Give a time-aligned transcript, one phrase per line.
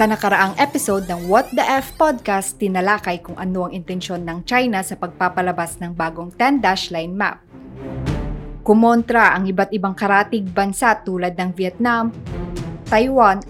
[0.00, 4.80] Sa nakaraang episode ng What the F podcast, tinalakay kung ano ang intensyon ng China
[4.80, 7.44] sa pagpapalabas ng bagong 10-dash line map.
[8.64, 12.16] Kumontra ang iba't ibang karatig bansa tulad ng Vietnam,
[12.88, 13.44] Taiwan,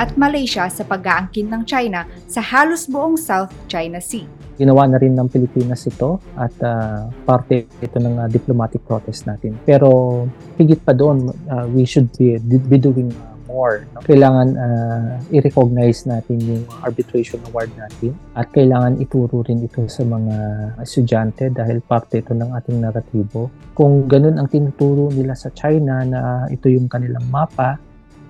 [0.00, 4.24] at Malaysia sa pag-aangkin ng China sa halos buong South China Sea.
[4.56, 9.60] Ginawa na rin ng Pilipinas ito at uh, parte ito ng uh, diplomatic protest natin.
[9.68, 10.24] Pero
[10.56, 13.12] higit pa doon, uh, we should be, be doing
[13.54, 13.86] more.
[13.94, 14.02] No?
[14.02, 20.36] Kailangan uh, i-recognize natin yung arbitration award natin at kailangan ituro rin ito sa mga
[20.82, 23.54] estudyante dahil parte ito ng ating naratibo.
[23.78, 27.78] Kung ganun ang tinuturo nila sa China na ito yung kanilang mapa,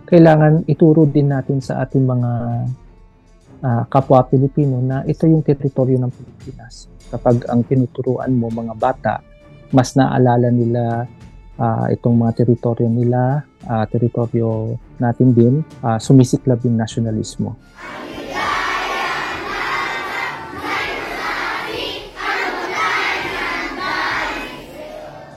[0.05, 2.31] kailangan ituro din natin sa ating mga
[3.65, 6.93] uh, kapwa Pilipino na ito yung teritoryo ng Pilipinas.
[7.09, 9.15] Kapag ang tinuturuan mo mga bata,
[9.73, 11.09] mas naalala nila
[11.57, 17.57] uh, itong mga teritoryo nila, uh, teritoryo natin din, uh, sumisiklab yung nasyonalismo.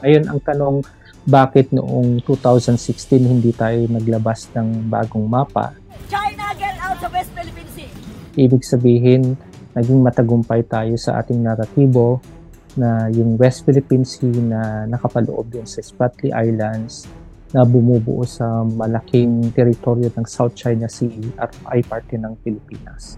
[0.05, 0.85] Ayun ang tanong,
[1.27, 5.75] bakit noong 2016 hindi tayo naglabas ng bagong mapa?
[6.07, 7.91] China, get out sa West Philippine Sea!
[8.39, 9.35] Ibig sabihin,
[9.75, 12.23] naging matagumpay tayo sa ating naratibo
[12.79, 17.09] na yung West Philippine Sea na nakapaloob din sa Spratly Islands
[17.55, 23.15] na bumubuo sa malaking teritoryo ng South China Sea at ay parte ng Pilipinas.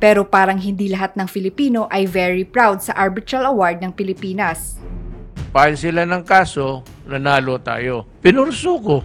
[0.00, 4.80] Pero parang hindi lahat ng Filipino ay very proud sa Arbitral Award ng Pilipinas.
[5.52, 8.08] File sila ng kaso, nanalo tayo.
[8.24, 8.96] Pinurso ko.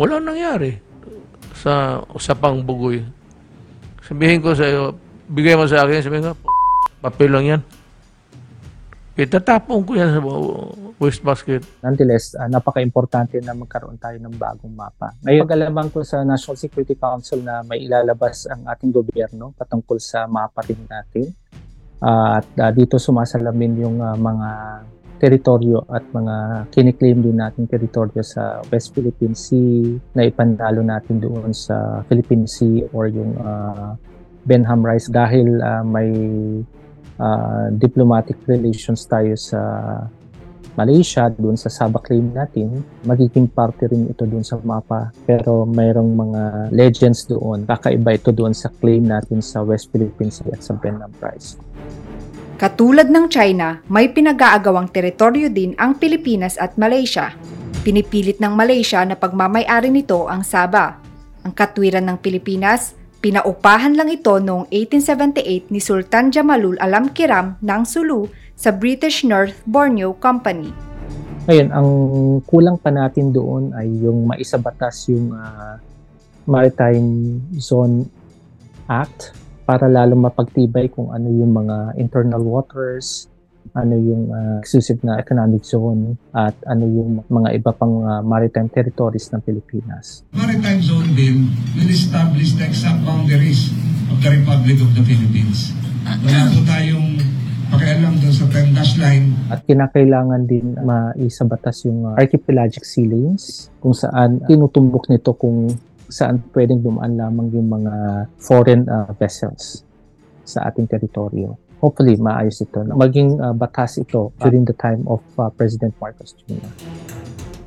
[0.00, 0.80] Wala nangyari
[1.52, 3.04] sa usapang bugoy.
[4.00, 4.96] Sabihin ko sa iyo,
[5.28, 6.32] bigay mo sa akin, sabihin ko,
[7.02, 7.62] papel lang yan.
[9.16, 10.20] Itatapon ko yan sa
[11.00, 11.64] waste basket.
[11.80, 15.16] Nonetheless, uh, napaka-importante na magkaroon tayo ng bagong mapa.
[15.24, 20.28] Ngayon, pag ko sa National Security Council na may ilalabas ang ating gobyerno patungkol sa
[20.28, 21.32] mapa rin natin.
[21.96, 24.48] Uh, at uh, dito sumasalamin yung uh, mga
[25.16, 31.56] teritoryo at mga kiniklaim din natin teritoryo sa West Philippine Sea na ipandalo natin doon
[31.56, 33.96] sa Philippine Sea or yung uh,
[34.44, 36.12] Benham Rice dahil uh, may
[37.20, 39.60] uh, diplomatic relations tayo sa
[40.76, 45.08] Malaysia, doon sa Sabah claim natin, magiging parte rin ito doon sa mapa.
[45.24, 50.52] Pero mayroong mga legends doon, kakaiba ito doon sa claim natin sa West Philippine Sea
[50.52, 51.56] at sa Benham Rice.
[52.60, 57.32] Katulad ng China, may pinag-aagawang teritoryo din ang Pilipinas at Malaysia.
[57.80, 61.00] Pinipilit ng Malaysia na pagmamayari nito ang Sabah.
[61.44, 62.96] Ang katwiran ng Pilipinas,
[63.26, 69.66] pinaupahan lang ito noong 1878 ni Sultan Jamalul Alam Kiram ng Sulu sa British North
[69.66, 70.70] Borneo Company.
[71.50, 71.90] Ngayon, ang
[72.46, 75.74] kulang pa natin doon ay yung maisabatas yung uh,
[76.46, 78.06] Maritime Zone
[78.86, 79.34] Act
[79.66, 83.26] para lalo mapagtibay kung ano yung mga internal waters,
[83.72, 88.70] ano yung uh, exclusive na economic zone at ano yung mga iba pang uh, maritime
[88.70, 90.22] territories ng Pilipinas.
[90.36, 93.72] Maritime zone din will establish the exact boundaries
[94.12, 95.72] of the Republic of the Philippines.
[96.06, 97.18] Wala po tayong
[97.70, 99.34] pakialam doon sa 10 dash line.
[99.50, 105.70] At kinakailangan din maisabatas yung uh, archipelagic sea lanes kung saan tinutumbok nito kung
[106.06, 109.82] saan pwedeng dumaan lamang yung mga foreign uh, vessels
[110.46, 111.58] sa ating teritoryo.
[111.80, 112.80] Hopefully, maayos ito.
[112.82, 116.64] Maging uh, batas ito during the time of uh, President Marcos Jr.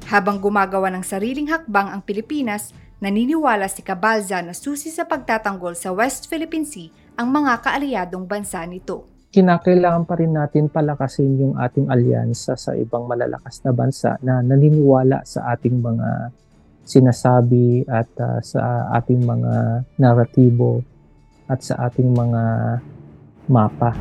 [0.09, 5.93] Habang gumagawa ng sariling hakbang ang Pilipinas, naniniwala si Cabalza na susi sa pagtatanggol sa
[5.93, 9.05] West Philippine Sea ang mga kaalyadong bansa nito.
[9.29, 15.21] Kinakailangan pa rin natin palakasin yung ating alyansa sa ibang malalakas na bansa na naniniwala
[15.21, 16.33] sa ating mga
[16.81, 20.81] sinasabi at uh, sa ating mga naratibo
[21.45, 22.41] at sa ating mga
[23.49, 23.97] mapa.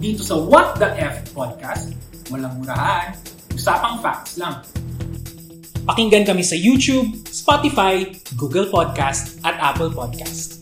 [0.00, 1.92] Dito sa What the F podcast,
[2.32, 3.12] walang murahan,
[3.52, 4.64] usapang facts lang.
[5.84, 10.55] Pakinggan kami sa YouTube, Spotify, Google Podcast at Apple Podcast.